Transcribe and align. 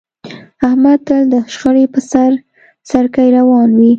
احمد 0.67 0.99
تل 1.07 1.23
د 1.33 1.35
شخړې 1.53 1.85
په 1.93 1.99
سر 2.09 2.31
سرکې 2.89 3.25
روان 3.37 3.69
وي. 3.77 3.89